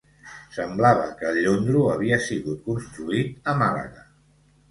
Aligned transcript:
Semblava 0.53 1.03
que 1.19 1.27
el 1.31 1.37
llondro 1.47 1.83
havia 1.95 2.19
sigut 2.29 2.65
construït 2.71 3.51
a 3.53 3.57
Màlaga. 3.61 4.07